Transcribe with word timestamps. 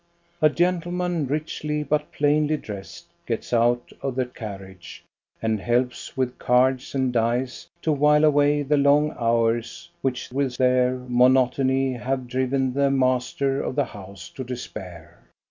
A 0.41 0.49
gentleman 0.49 1.27
richly 1.27 1.83
but 1.83 2.11
plainly 2.11 2.57
dressed 2.57 3.05
gets 3.27 3.53
out 3.53 3.91
of 4.01 4.15
the 4.15 4.25
carriage, 4.25 5.05
and 5.43 5.59
helps 5.59 6.17
with 6.17 6.39
cards 6.39 6.95
and 6.95 7.13
dice 7.13 7.67
to 7.83 7.91
while 7.91 8.25
away 8.25 8.63
the 8.63 8.77
long 8.77 9.11
hours 9.15 9.91
which 10.01 10.31
with 10.31 10.57
their 10.57 10.97
monotony 10.97 11.93
have 11.93 12.25
driven 12.27 12.73
the 12.73 12.89
master 12.89 13.61
of 13.61 13.75
the 13.75 13.85
house 13.85 14.29
to 14.29 14.43
despair. 14.43 15.19